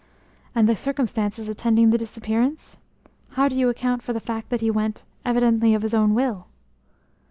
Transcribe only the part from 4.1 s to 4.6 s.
the fact